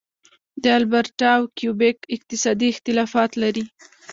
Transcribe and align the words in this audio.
البرټا 0.77 1.29
او 1.37 1.43
کیوبیک 1.57 1.97
اقتصادي 2.15 2.67
اختلافات 2.73 3.31
لري. 3.41 3.63